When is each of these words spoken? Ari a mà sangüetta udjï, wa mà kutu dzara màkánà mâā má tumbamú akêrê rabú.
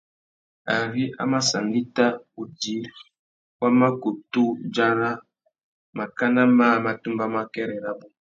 Ari 0.77 1.03
a 1.21 1.23
mà 1.31 1.39
sangüetta 1.49 2.05
udjï, 2.41 2.77
wa 3.59 3.67
mà 3.79 3.87
kutu 4.01 4.43
dzara 4.73 5.09
màkánà 5.97 6.41
mâā 6.57 6.75
má 6.83 6.91
tumbamú 7.01 7.37
akêrê 7.43 7.77
rabú. 7.85 8.05